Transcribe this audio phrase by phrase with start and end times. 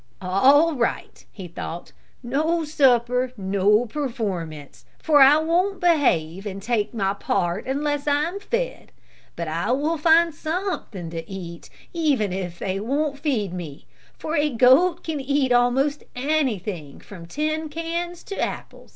[0.19, 1.91] "All right," he thought,
[2.23, 8.39] "no supper, no performance, for I won't behave and take my part unless I am
[8.39, 8.91] fed.
[9.35, 13.85] But I will find something to eat even if they won't feed me,
[14.17, 18.89] for a goat can eat almost anything from tin cans to apples."